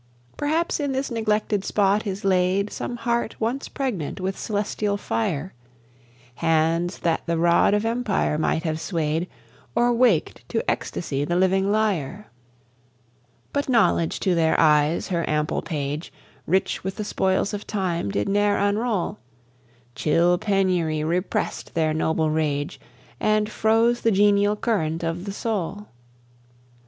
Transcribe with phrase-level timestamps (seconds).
[0.35, 5.53] Perhaps in this neglected spot is laid Some heart once pregnant with celestial fire,
[6.37, 9.27] Hands that the rod of empire might have sway'd,
[9.75, 12.25] Or waked to ecstasy the living lyre.
[13.53, 16.11] But Knowledge to their eyes her ample page
[16.47, 19.19] Rich with the spoils of time did ne'er unroll;
[19.93, 22.79] Chill Penury repress'd their noble rage,
[23.19, 25.89] And froze the genial current of the soul.